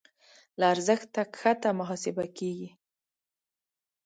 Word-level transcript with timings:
له 0.59 0.65
ارزښت 0.73 1.15
کښته 1.33 1.69
محاسبه 1.79 2.25
کېږي. 2.37 2.69